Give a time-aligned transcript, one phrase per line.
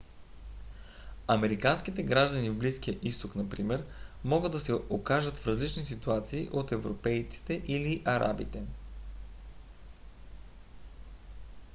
[1.27, 3.85] американските граждани в близкия изток например
[4.25, 8.63] могат да се окажат в различни ситуации от европейците или арабите